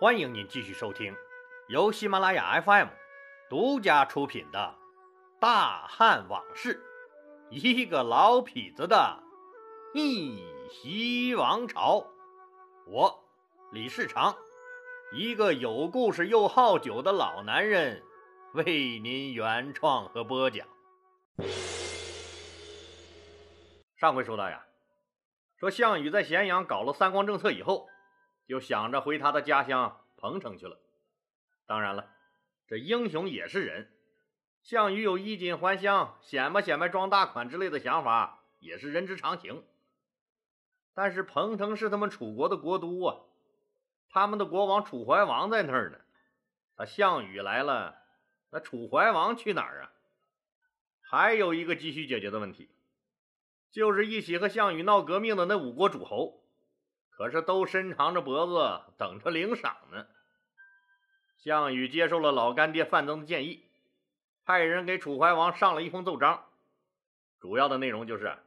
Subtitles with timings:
[0.00, 1.12] 欢迎您继续收听
[1.66, 2.86] 由喜马拉雅 FM
[3.50, 4.76] 独家出品的
[5.40, 6.80] 《大汉往事》，
[7.50, 9.20] 一个老痞子的
[9.92, 12.06] 逆袭王朝。
[12.86, 13.24] 我
[13.72, 14.36] 李世长，
[15.12, 18.00] 一个有故事又好酒的老男人，
[18.52, 20.64] 为您原创和播讲。
[23.96, 24.64] 上回说到呀，
[25.58, 27.88] 说项羽在咸阳搞了三光政策以后。
[28.48, 30.80] 就想着回他的家乡彭城去了。
[31.66, 32.10] 当然了，
[32.66, 33.92] 这英雄也是人，
[34.62, 39.62] 项羽有衣锦还乡、显摆显摆装大款之类的想法，也是人之常情。
[40.94, 43.20] 但是彭城是他们楚国的国都啊，
[44.08, 45.98] 他们的国王楚怀王在那儿呢。
[46.74, 47.98] 他项羽来了，
[48.50, 49.92] 那楚怀王去哪儿啊？
[51.02, 52.70] 还有一个急需解决的问题，
[53.70, 56.47] 就是一起和项羽闹革命的那五国诸侯。
[57.18, 60.06] 可是都伸长着脖子等着领赏呢。
[61.36, 63.64] 项羽接受了老干爹范增的建议，
[64.44, 66.44] 派人给楚怀王上了一封奏章，
[67.40, 68.38] 主要的内容就是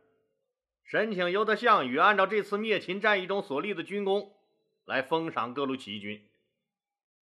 [0.86, 4.34] 申请由他项羽按照这次灭秦战役中所立的军功
[4.86, 6.26] 来封赏各路起义军，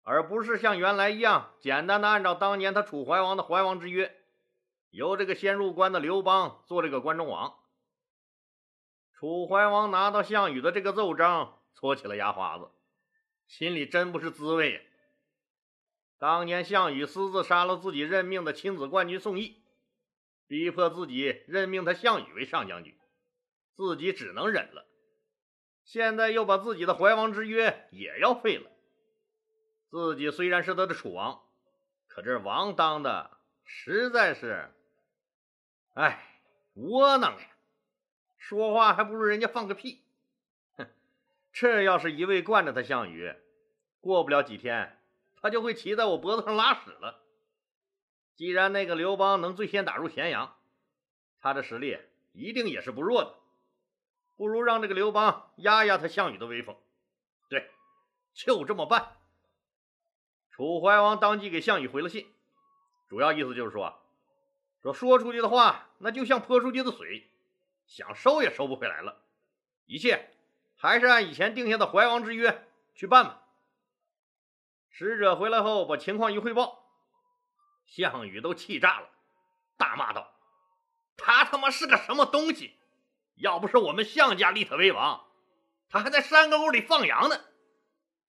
[0.01, 4.15] 而不是像原来一样简单的按照当年他楚怀王的怀王之约，
[4.89, 7.53] 由这个先入关的刘邦做这个关中王。
[9.17, 12.69] 楚怀王拿到项羽的这个奏章，搓起了牙花子，
[13.47, 14.81] 心里真不是滋味呀。
[16.17, 19.63] 当年项羽私自杀了自己任命的亲子冠军宋义，
[20.47, 22.93] 逼迫自己任命他项羽为上将军，
[23.73, 24.85] 自己只能忍了。
[25.85, 28.69] 现在又把自己的怀王之约也要废了。
[29.89, 31.41] 自己虽然是他的楚王，
[32.07, 34.69] 可这王当的实在是，
[35.93, 36.41] 哎，
[36.73, 37.54] 窝囊呀。
[38.47, 40.03] 说话还不如人家放个屁，
[40.77, 40.87] 哼！
[41.51, 43.33] 这要是一味惯着他，项羽
[44.01, 44.99] 过不了几天，
[45.41, 47.23] 他就会骑在我脖子上拉屎了。
[48.35, 50.55] 既然那个刘邦能最先打入咸阳，
[51.39, 51.97] 他的实力
[52.33, 53.33] 一定也是不弱的。
[54.35, 56.77] 不如让这个刘邦压压他项羽的威风。
[57.49, 57.71] 对，
[58.35, 59.13] 就这么办。
[60.51, 62.31] 楚怀王当即给项羽回了信，
[63.09, 63.99] 主要意思就是说，
[64.83, 67.27] 说说出去的话，那就像泼出去的水。
[67.87, 69.23] 想收也收不回来了，
[69.85, 70.31] 一切
[70.75, 73.43] 还是按以前定下的怀王之约去办吧。
[74.89, 76.89] 使者回来后，把情况一汇报，
[77.85, 79.09] 项羽都气炸了，
[79.77, 80.33] 大骂道
[81.17, 82.79] ：“他他妈是个什么东西？
[83.35, 85.25] 要不是我们项家立他为王，
[85.89, 87.41] 他还在山沟里放羊呢。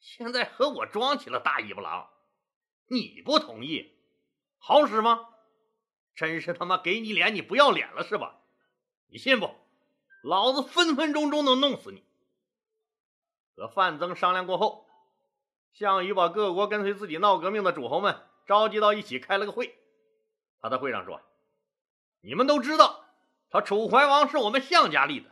[0.01, 2.11] 现在和我装起了大尾巴狼，
[2.89, 3.97] 你不同意，
[4.59, 5.29] 好使吗？
[6.15, 8.41] 真是他妈给你脸，你不要脸了是吧？”
[9.09, 9.55] 你信不？
[10.23, 12.05] 老子分分钟钟能弄死你！
[13.55, 14.87] 和范增商量过后，
[15.73, 19.79] 项羽把各国跟随自己闹革命的诸侯们召集到一起，开了个会。
[20.61, 21.23] 他在会上说
[22.23, 23.05] ：“你们都知道，
[23.51, 25.31] 他楚怀王是我们项家立的，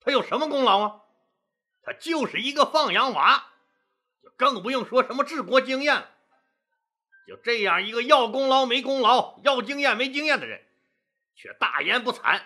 [0.00, 1.00] 他有什么功劳啊？
[1.82, 3.46] 他就是一个放羊娃，
[4.22, 6.10] 就更不用说什么治国经验了。
[7.26, 10.62] 就这样一个要功劳没功劳，要经验没经验的人，
[11.34, 12.42] 却大言不惭。”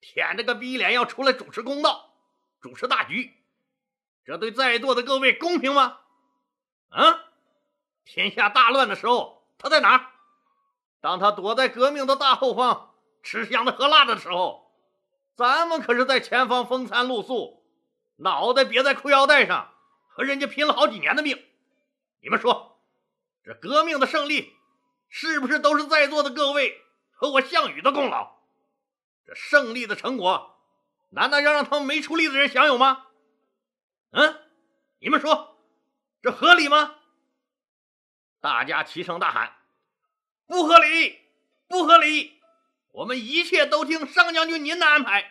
[0.00, 2.14] 舔着个逼脸要出来主持公道、
[2.60, 3.34] 主持大局，
[4.24, 5.98] 这对在座的各位公平吗？
[6.88, 7.26] 啊！
[8.04, 10.06] 天下大乱的时候他在哪儿？
[11.00, 14.72] 当他躲在革命的大后方吃香的喝辣的时候，
[15.36, 17.62] 咱们可是在前方风餐露宿，
[18.16, 19.72] 脑袋别在裤腰带上，
[20.08, 21.42] 和人家拼了好几年的命。
[22.20, 22.82] 你们说，
[23.44, 24.54] 这革命的胜利
[25.08, 26.82] 是不是都是在座的各位
[27.12, 28.39] 和我项羽的功劳？
[29.30, 30.58] 这胜利的成果，
[31.10, 33.06] 难道要让他们没出力的人享有吗？
[34.10, 34.42] 嗯，
[34.98, 35.56] 你们说，
[36.20, 36.96] 这合理吗？
[38.40, 39.54] 大家齐声大喊
[40.48, 41.20] ：“不合理，
[41.68, 42.42] 不合理！
[42.90, 45.30] 我们一切都听上将军您的安排。”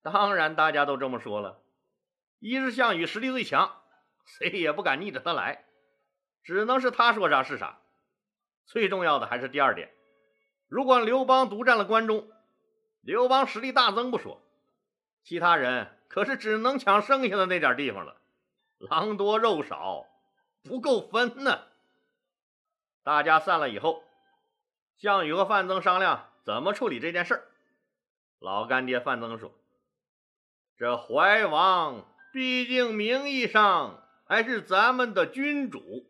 [0.00, 1.62] 当然，大家都这么说了。
[2.38, 3.82] 一是项羽实力最强，
[4.24, 5.66] 谁也不敢逆着他来，
[6.42, 7.82] 只能是他说啥是啥。
[8.64, 9.94] 最重要的还是第二点。
[10.70, 12.30] 如果刘邦独占了关中，
[13.00, 14.40] 刘邦实力大增不说，
[15.24, 18.18] 其他人可是只能抢剩下的那点地方了。
[18.78, 20.06] 狼多肉少，
[20.62, 21.62] 不够分呢。
[23.02, 24.04] 大家散了以后，
[24.96, 27.48] 项羽和范增商量怎么处理这件事儿。
[28.38, 29.52] 老干爹范增说
[30.78, 36.06] ：“这怀王毕竟名义上还是咱们的君主，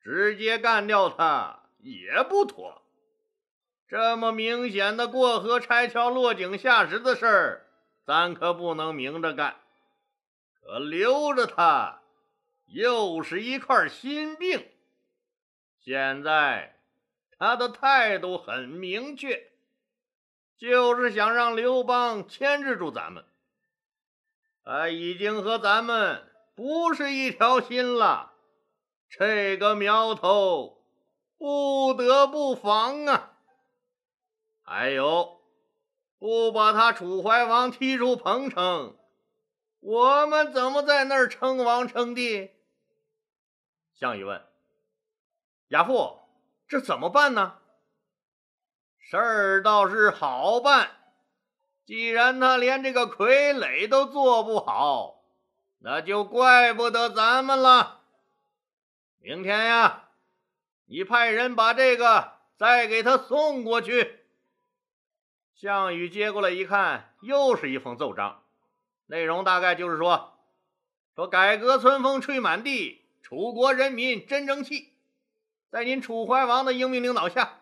[0.00, 2.80] 直接干掉他也不妥。”
[3.92, 7.66] 这么明显的过河拆桥、落井下石的事儿，
[8.06, 9.56] 咱可不能明着干。
[10.54, 12.00] 可留着他，
[12.64, 14.66] 又是一块心病。
[15.84, 16.74] 现在
[17.38, 19.50] 他的态度很明确，
[20.56, 23.26] 就是想让刘邦牵制住咱们。
[24.64, 28.32] 他已经和咱们不是一条心了，
[29.10, 30.82] 这个苗头
[31.36, 33.28] 不得不防啊！
[34.64, 35.40] 还有，
[36.18, 38.96] 不把他楚怀王踢出彭城，
[39.80, 42.50] 我们怎么在那儿称王称帝？
[43.94, 44.44] 项羽问
[45.68, 46.20] ：“亚父，
[46.66, 47.58] 这怎么办呢？”
[48.98, 50.90] 事儿倒是好办。
[51.84, 55.24] 既然他连这个傀儡都做不好，
[55.80, 58.00] 那就怪不得咱们了。
[59.18, 60.08] 明天呀，
[60.86, 64.21] 你派人把这个再给他送过去。
[65.62, 68.42] 项羽接过来一看，又是一封奏章，
[69.06, 70.36] 内容大概就是说：
[71.14, 74.94] 说改革春风吹满地，楚国人民真争气。
[75.70, 77.60] 在您楚怀王的英明领导下，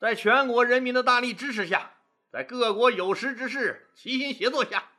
[0.00, 1.92] 在全国人民的大力支持下。
[2.32, 4.90] 在各国有识之士齐心协作下，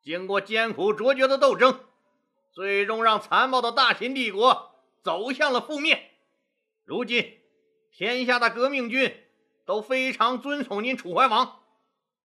[0.00, 1.80] 经过艰苦卓绝的斗争，
[2.50, 6.12] 最终让残暴的大秦帝国走向了覆灭。
[6.86, 7.38] 如今，
[7.92, 9.27] 天下的革命军
[9.68, 11.60] 都非常尊崇您楚怀王，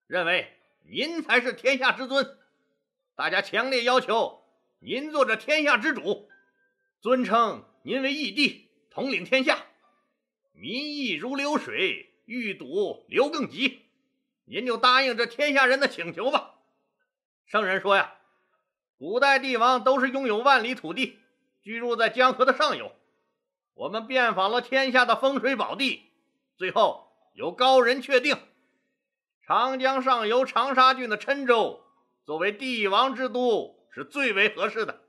[0.08, 0.50] 认为
[0.90, 2.38] 您才是天下之尊。
[3.16, 4.46] 大家强烈要求
[4.80, 6.30] 您做这天下之主，
[7.02, 9.62] 尊称您为义帝，统领天下。
[10.54, 13.88] 民意如流水，欲堵流更急。
[14.46, 16.54] 您就答应这天下人的请求吧。
[17.46, 18.16] 圣人说呀，
[18.98, 21.20] 古代帝王都是拥有万里土地，
[21.62, 22.94] 居住在江河的上游。
[23.74, 26.04] 我们遍访了天下的风水宝地，
[26.56, 27.03] 最后
[27.34, 28.38] 有高人确定，
[29.42, 31.84] 长江上游长沙郡的郴州
[32.24, 35.02] 作为帝王之都是最为合适的，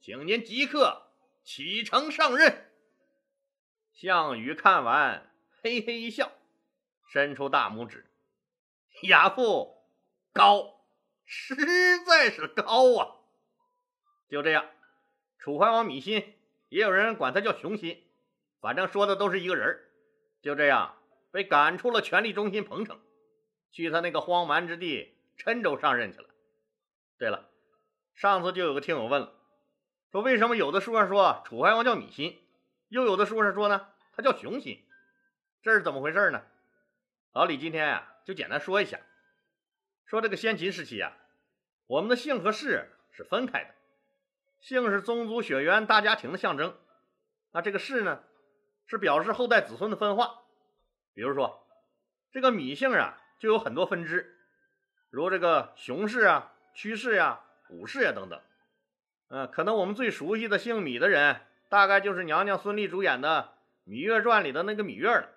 [0.00, 1.10] 请您即刻
[1.44, 2.70] 启程上任。
[3.92, 5.30] 项羽看完，
[5.62, 6.32] 嘿嘿一笑，
[7.12, 8.06] 伸出大拇指。
[9.02, 9.76] 亚父，
[10.32, 10.80] 高，
[11.26, 11.54] 实
[12.06, 13.16] 在是高啊！
[14.28, 14.64] 就这样，
[15.38, 16.34] 楚怀王芈心，
[16.70, 18.02] 也有人管他叫熊心，
[18.60, 19.78] 反正说的都是一个人
[20.42, 20.97] 就这样
[21.30, 23.00] 被赶出了权力中心彭城，
[23.70, 26.28] 去他那个荒蛮之地郴州上任去了。
[27.18, 27.48] 对了，
[28.14, 29.32] 上次就有个听友问了，
[30.12, 32.40] 说为什么有的书上说楚怀王叫芈心，
[32.88, 34.84] 又有的书上说呢他叫熊心，
[35.62, 36.42] 这是怎么回事呢？
[37.32, 38.14] 老李今天呀。
[38.28, 39.00] 就简单说一下，
[40.04, 41.16] 说这个先秦时期啊，
[41.86, 43.74] 我们的姓和氏是分开的，
[44.60, 46.76] 姓是宗族血缘大家庭的象征，
[47.52, 48.22] 那这个氏呢，
[48.86, 50.42] 是表示后代子孙的分化。
[51.18, 51.66] 比如说，
[52.30, 54.38] 这个芈姓啊，就有很多分支，
[55.10, 58.40] 如这个熊氏啊、屈氏呀、武氏呀等等。
[59.26, 63.52] 嗯，可能我们最熟悉的姓芈的人，大概就是娘娘孙俪主演的
[63.90, 65.28] 《芈月传》里的那个芈月了。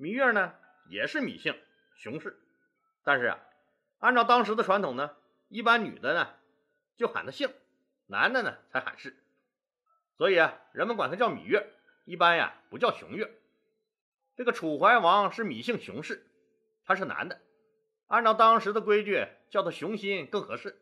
[0.00, 0.54] 芈月呢，
[0.88, 1.56] 也是芈姓。
[1.94, 2.36] 熊氏，
[3.04, 3.38] 但是啊，
[4.00, 5.14] 按照当时的传统呢，
[5.46, 6.34] 一般女的呢
[6.96, 7.48] 就喊她姓，
[8.08, 9.16] 男的呢才喊氏，
[10.16, 11.64] 所以啊，人们管她叫芈月，
[12.06, 13.32] 一般呀不叫熊月。
[14.36, 16.26] 这个楚怀王是芈姓熊氏，
[16.84, 17.40] 他是男的，
[18.06, 20.78] 按照当时的规矩叫他熊心更合适。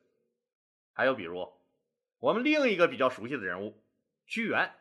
[0.92, 1.52] 还有比如
[2.18, 3.80] 我们另一个比较熟悉的人物
[4.26, 4.74] 屈原，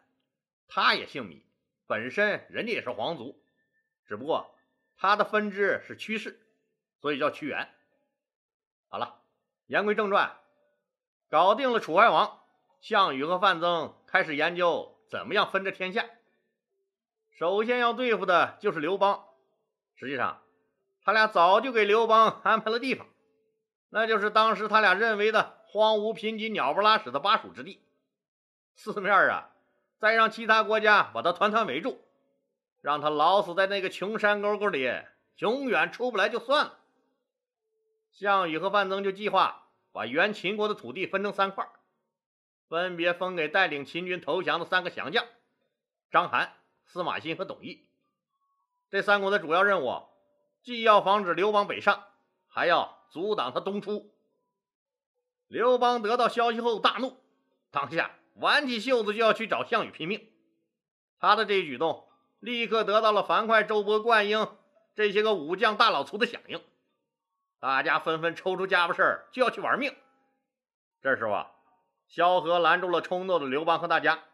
[0.68, 1.44] 他也姓芈，
[1.86, 3.40] 本身人家也是皇族，
[4.08, 4.50] 只不过。
[4.96, 6.40] 他的分支是屈氏，
[7.00, 7.68] 所以叫屈原。
[8.88, 9.22] 好了，
[9.68, 10.36] 言归正传，
[11.30, 12.42] 搞定了楚怀王，
[12.80, 16.08] 项羽和范增开始研究怎么样分这天下。
[17.34, 19.26] 首先要对付的就是刘邦。
[19.96, 20.42] 实际上，
[21.04, 23.08] 他俩早就给刘邦安排了地方，
[23.90, 27.82] 那就是当时他俩认为的荒芜贫瘠、鸟不拉屎的巴蜀之地。
[28.76, 29.50] 四面啊，
[30.00, 32.00] 再让其他国家把他团团围住。
[32.82, 34.92] 让他老死在那个穷山沟沟里，
[35.38, 36.80] 永远出不来就算了。
[38.12, 41.66] 项羽和范增就计划把原秦国的土地分成三块，
[42.68, 45.26] 分别分给带领秦军投降的三个降将：
[46.12, 46.50] 章邯、
[46.86, 47.80] 司马欣和董翳。
[48.90, 50.04] 这三国的主要任务，
[50.62, 52.04] 既要防止刘邦北上，
[52.48, 54.14] 还要阻挡他东出。
[55.48, 57.18] 刘邦得到消息后大怒，
[57.72, 60.32] 当下挽起袖子就要去找项羽拼命。
[61.20, 62.08] 他的这一举动。
[62.40, 64.58] 立刻得到了樊哙、周勃、灌婴
[64.96, 66.62] 这些个武将大老粗的响应，
[67.62, 69.96] 大家纷纷抽出家伙事儿就要去玩命。
[71.02, 71.52] 这时候啊，
[72.10, 74.26] 萧何拦住了冲动的刘邦和大家，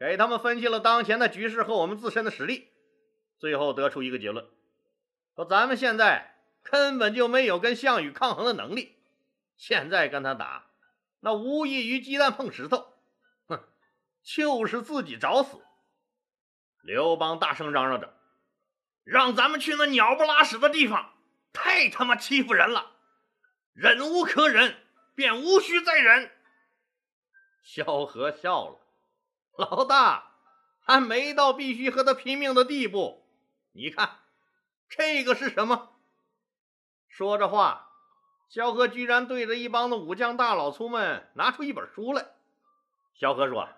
[0.00, 2.70] 给他们分析了当前的局势和我们自身的实力，
[3.38, 4.48] 最后得出一个结论：
[5.36, 8.96] 说咱们现在根本就没有跟项羽抗衡的能力，
[9.58, 10.70] 现在跟他打，
[11.20, 12.94] 那无异于鸡蛋碰石头。
[13.46, 13.62] 哼，
[14.22, 15.58] 就是自己找死。
[16.80, 18.14] 刘邦大声嚷嚷着
[19.04, 21.12] ：“让咱们去那鸟不拉屎的地方，
[21.52, 22.92] 太他妈欺负人了！
[23.74, 24.76] 忍无可忍，
[25.14, 26.30] 便无需再忍。”
[27.62, 28.78] 萧何笑了
[29.60, 30.32] ：“老大，
[30.80, 33.24] 还没到必须和他拼命的地步。
[33.72, 34.16] 你看，
[34.88, 35.90] 这个是什么？”
[37.08, 37.90] 说着话，
[38.48, 42.26] 萧何居然对着一帮子武将大老粗们拿出一本书来。
[43.14, 43.68] 萧何说：“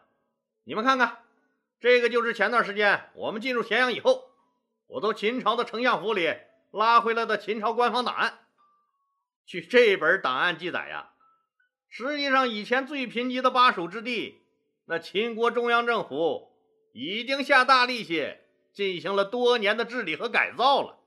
[0.65, 1.19] 你们看看。”
[1.81, 4.31] 这个就是前段时间我们进入咸阳以后，
[4.87, 6.33] 我从秦朝的丞相府里
[6.71, 8.39] 拉回来的秦朝官方档案。
[9.45, 11.11] 据这本档案记载呀，
[11.89, 14.42] 实际上以前最贫瘠的巴蜀之地，
[14.93, 16.53] 那秦国中央政府
[16.93, 18.37] 已经下大力气
[18.75, 20.99] 进行了多年的治理和改造了。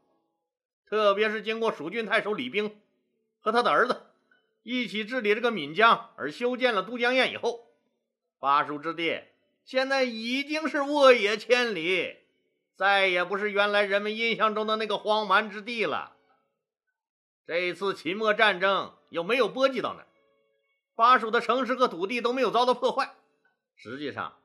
[0.90, 2.82] 特别是经过蜀郡太守李冰
[3.40, 4.08] 和他的儿子
[4.64, 7.68] 一起治理这个岷江而修建了都江堰以后，
[8.40, 9.22] 巴蜀之地。
[9.64, 12.16] 现在已经是沃野千里，
[12.76, 16.16] 再也不是原来人们印象中的那个荒蛮之地了。
[17.46, 20.04] 这次秦末战争又没有波及到那，
[20.96, 23.14] 巴蜀的城市和土地都没有遭到破坏。
[23.76, 24.38] 实际上，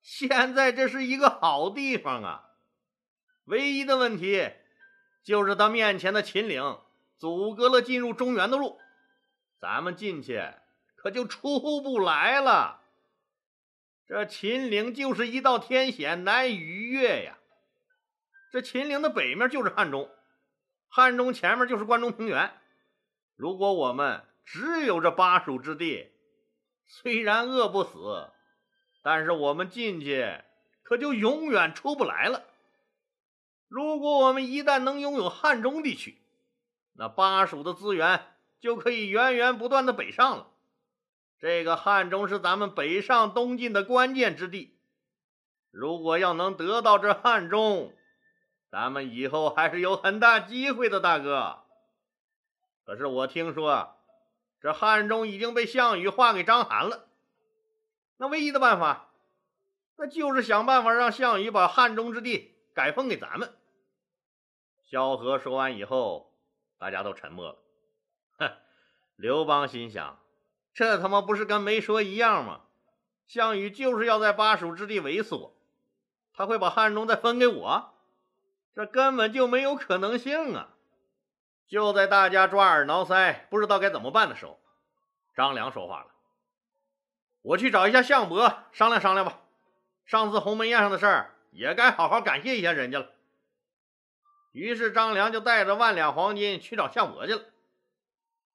[0.00, 2.50] 现在这是一个好地方啊。
[3.44, 4.50] 唯一的问题
[5.22, 6.78] 就是他面前的秦岭
[7.18, 8.78] 阻隔了进入中原的路，
[9.58, 10.42] 咱们进去
[10.96, 12.82] 可就出不来了。
[14.06, 17.38] 这秦岭就是一道天险，难以逾越呀。
[18.50, 20.10] 这秦岭的北面就是汉中，
[20.88, 22.50] 汉中前面就是关中平原。
[23.36, 26.10] 如果我们只有这巴蜀之地，
[26.86, 28.30] 虽然饿不死，
[29.02, 30.40] 但是我们进去
[30.82, 32.44] 可就永远出不来了。
[33.68, 36.20] 如果我们一旦能拥有汉中地区，
[36.94, 38.24] 那巴蜀的资源
[38.60, 40.48] 就可以源源不断的北上了。
[41.38, 44.76] 这个汉中是咱们北上东进的关键之地，
[45.70, 47.94] 如果要能得到这汉中，
[48.70, 51.60] 咱们以后还是有很大机会的，大哥。
[52.84, 53.96] 可是我听说，
[54.60, 57.07] 这汉中已经被项羽划给章邯了。
[58.18, 59.08] 那唯一的办法，
[59.96, 63.56] 那就是想办法让项羽把汉中之地改封给咱们。
[64.84, 66.34] 萧何说完以后，
[66.78, 67.58] 大家都沉默了。
[68.38, 68.50] 哼，
[69.16, 70.18] 刘邦心想。
[70.74, 72.60] 这他妈不是跟没说一样吗？
[73.26, 75.52] 项羽就是要在巴蜀之地猥琐，
[76.32, 77.94] 他会把汉中再分给我？
[78.74, 80.70] 这根本就没有可能性啊！
[81.66, 84.58] 就在大家抓耳挠腮，不知道该怎么办的时候，
[85.34, 86.06] 张良说话了
[87.42, 89.40] ：“我去找一下项伯商量商量吧。
[90.04, 93.10] 上次鸿门宴上的事儿，也该好好感谢一下人家了。”
[94.52, 97.42] 于是张良就带着万两黄金去找项伯去了。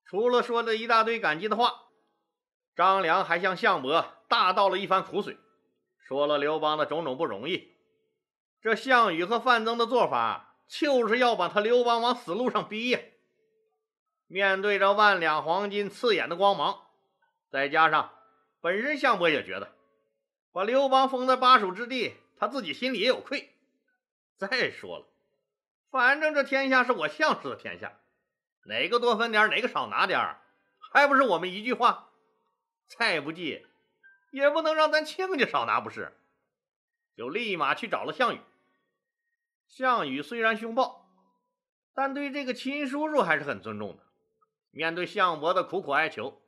[0.06, 1.82] 除了说了一大堆感激的话。
[2.76, 5.38] 张良还向项伯大道了一番苦水，
[6.00, 7.72] 说了刘邦的种种不容易。
[8.64, 13.00] 这项羽和范增的做法，就是要把他刘邦往死路上逼呀。
[14.26, 16.80] 面对着万两黄金刺眼的光芒，
[17.52, 18.10] 再加上
[18.64, 19.76] 本身项伯也觉得
[20.54, 23.50] 把刘邦封在巴蜀之地，他自己心里也有愧。
[24.38, 25.06] 再说了，
[25.92, 28.00] 反正这天下是我项氏的天下，
[28.64, 30.38] 哪个多分点，哪个少拿点，
[30.94, 32.10] 还不是我们一句话？
[32.88, 33.68] 再不济，
[34.32, 36.18] 也不能让咱亲家少拿不是？
[37.18, 38.40] 就立马去找了项羽。
[39.68, 41.06] 项羽虽然凶暴，
[41.94, 44.04] 但对这个亲叔叔还是很尊重的。
[44.72, 46.42] 面对项伯的苦苦哀求，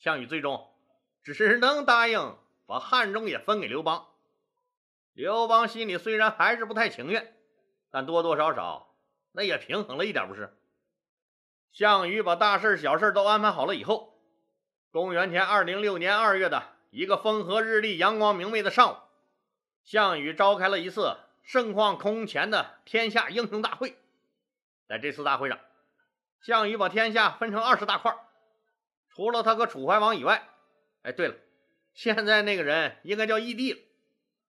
[0.00, 0.73] 项羽最终
[1.24, 4.06] 只能答应把汉中也分给刘邦。
[5.14, 7.34] 刘邦心里虽然还是不太情愿，
[7.90, 8.94] 但多多少少
[9.32, 10.56] 那也平衡了一点，不是？
[11.72, 14.20] 项羽把大事小事都安排好了以后。
[14.90, 18.96] 公元前二零六年二月的一个风和日丽、阳光明媚的上午，
[19.82, 23.96] 项羽召开了一次盛况空前的天下英雄大会。
[24.86, 25.58] 在这次大会上，
[26.42, 28.16] 项羽把天下分成二十大块，
[29.08, 30.48] 除了他和楚怀王以外，
[31.04, 31.36] 哎，对了，
[31.92, 33.80] 现在那个人应该叫义帝了。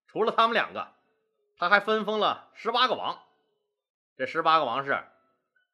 [0.08, 0.94] 除了他们两个，
[1.58, 3.22] 他还分封了十八个王。
[4.18, 5.04] 这十八个王是：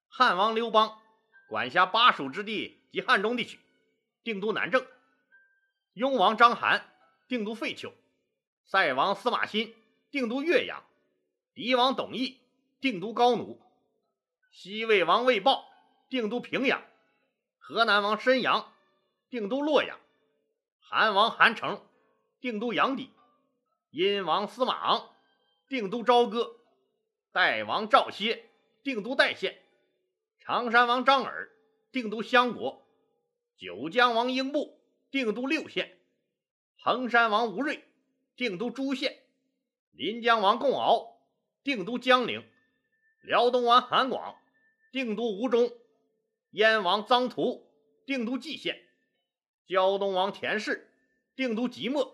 [0.10, 1.00] 汉王刘邦，
[1.48, 3.60] 管辖巴蜀之地及汉中地区。
[4.24, 4.86] 定都南郑，
[5.94, 6.82] 雍王章邯
[7.28, 7.92] 定都废丘，
[8.66, 9.76] 塞王司马欣
[10.12, 10.84] 定都岳阳，
[11.56, 12.38] 狄王董翳
[12.80, 13.62] 定都高奴，
[14.52, 15.68] 西魏王魏豹
[16.10, 16.84] 定都平阳，
[17.58, 18.72] 河南王申阳
[19.30, 19.98] 定都洛阳，
[20.94, 21.88] 韩王韩成
[22.42, 23.12] 定都阳翟，
[23.92, 25.16] 殷王司马昂
[25.70, 26.58] 定都朝歌，
[27.32, 28.50] 代王赵歇
[28.84, 29.64] 定都代县，
[30.38, 31.50] 常山王张耳
[31.94, 32.86] 定都襄国。
[33.56, 35.98] 九江王英布定都六县，
[36.78, 37.86] 衡山王吴瑞
[38.36, 39.14] 定都朱县；
[39.94, 41.22] 临江王贡敖
[41.64, 42.42] 定都江陵；
[43.22, 44.36] 辽东王韩广
[44.92, 45.70] 定都吴中；
[46.50, 47.66] 燕王臧荼
[48.06, 48.76] 定都蓟县；
[49.66, 50.90] 胶东王田氏
[51.36, 52.14] 定都即墨；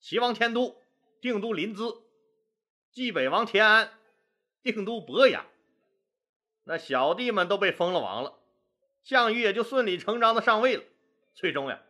[0.00, 0.80] 齐王天都
[1.20, 2.02] 定都临淄；
[2.92, 3.92] 冀北王田安
[4.62, 5.46] 定都博阳。
[6.64, 8.38] 那小弟们都被封了王了，
[9.02, 10.84] 项羽也就顺理成章的上位了。
[11.34, 11.82] 最终呀，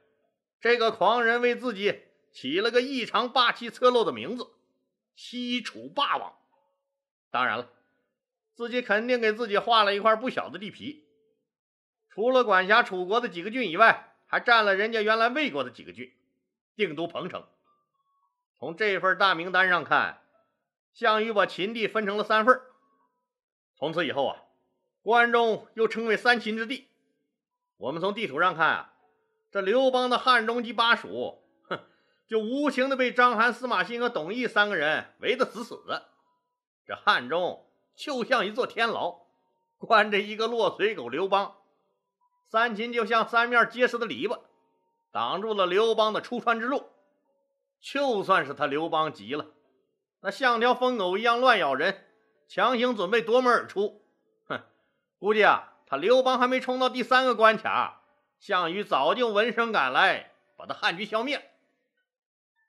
[0.61, 2.01] 这个狂人为自己
[2.33, 4.51] 起了个异常霸气侧漏的名字——
[5.17, 6.35] 西楚霸王。
[7.31, 7.71] 当然了，
[8.55, 11.07] 自己肯定给自己画了一块不小的地皮。
[12.09, 16.13] 除了管辖楚国的几个郡以外，还占了人家原来魏国的几个郡，
[16.77, 17.45] 定都彭城。
[18.59, 20.23] 从这份大名单上看，
[20.93, 22.61] 项羽把秦地分成了三份。
[23.75, 24.45] 从此以后啊。
[25.03, 26.89] 关中又称为三秦之地。
[27.79, 28.93] 我们从地图上看啊，
[29.51, 31.81] 这刘邦的汉中及巴蜀，哼，
[32.29, 36.11] 就无情的被章邯、司马欣和董翳三个人围得死死的。
[36.85, 39.23] 这汉中就像一座天牢，
[39.79, 41.60] 关着一个落水狗刘邦；
[42.51, 44.41] 三秦就像三面结实的篱笆，
[45.13, 46.91] 挡住了刘邦的出川之路。
[47.81, 49.47] 就算是他刘邦急了，
[50.19, 52.05] 那像条疯狗一样乱咬人，
[52.49, 54.05] 强行准备夺门而出。
[54.49, 54.63] 哼
[55.21, 58.03] 估计啊，他刘邦还没冲到第三个关卡，
[58.41, 61.53] 项羽早就闻声赶来，把他汉军消灭。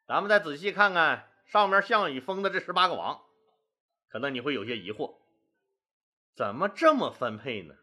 [0.05, 3.19] 咱们再仔细看看上面项羽封的这十八个王，
[4.11, 5.15] 可能你会有些疑惑：
[6.35, 7.73] 怎么这么分配呢？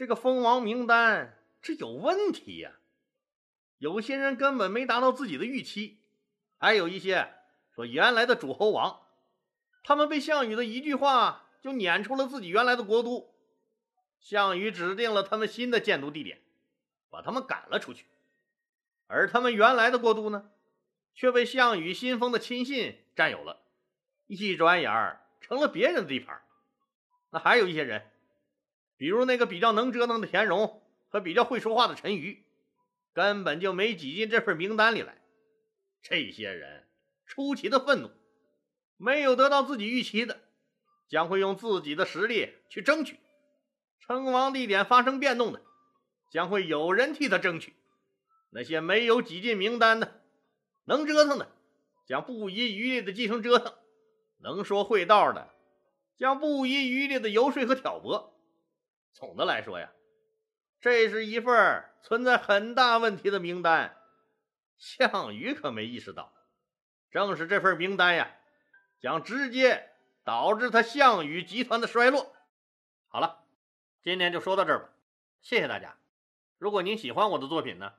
[0.00, 2.72] 这个封王名单这有问题呀！
[3.76, 6.00] 有些人根本没达到自己的预期，
[6.56, 7.34] 还有一些
[7.74, 9.02] 说原来的诸侯王，
[9.84, 13.34] 他们被项羽的一句话就撵出了自己原来的国都。
[14.18, 16.40] 项羽指定了他们新的建都地点，
[17.10, 18.06] 把他们赶了出去，
[19.06, 20.50] 而他们原来的国都呢，
[21.14, 23.60] 却被项羽新封的亲信占有了，
[24.28, 26.40] 一转眼儿成了别人的地盘。
[27.28, 28.10] 那还有一些人，
[29.00, 32.36] 比如那个比较能折腾的田荣和比较会说话的陈馀，
[33.14, 35.16] 根本就没挤进这份名单里来。
[36.02, 36.86] 这些人
[37.24, 38.10] 出奇的愤怒，
[38.98, 40.38] 没有得到自己预期的，
[41.08, 43.18] 将会用自己的实力去争取。
[44.00, 45.62] 称王地点发生变动的，
[46.30, 47.70] 将会有人替他争取；
[48.50, 50.20] 那些没有挤进名单的，
[50.84, 51.50] 能折腾的，
[52.06, 53.72] 将不遗余力的进行折腾；
[54.42, 55.48] 能说会道的，
[56.18, 58.36] 将不遗余力的游说和挑拨。
[59.12, 59.92] 总的来说呀，
[60.80, 63.96] 这是一份存在很大问题的名单。
[64.76, 66.32] 项羽可没意识到，
[67.10, 68.36] 正是这份名单呀，
[68.98, 69.90] 将直接
[70.24, 72.34] 导致他项羽集团的衰落。
[73.08, 73.38] 好了。
[74.02, 74.88] 今天就说到这儿吧，
[75.42, 75.98] 谢谢大家。
[76.56, 77.92] 如果您喜欢我的作品呢，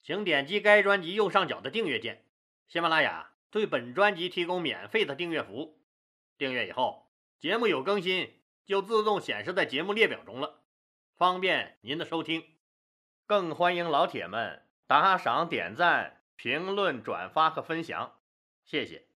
[0.00, 2.24] 请点击该专辑右上角的订阅键。
[2.68, 5.82] 喜马拉雅对本专辑提供免费的订阅服务，
[6.38, 7.10] 订阅以后，
[7.40, 10.62] 节目有更新就自动显示在节目列表中了，
[11.16, 12.44] 方便您的收听。
[13.26, 18.18] 更欢迎老铁们打赏、点赞、评论、转发和分享，
[18.64, 19.11] 谢谢。